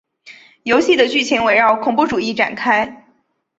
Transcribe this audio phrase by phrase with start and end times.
[0.63, 3.05] 游戏的剧情围绕恐怖主义展开。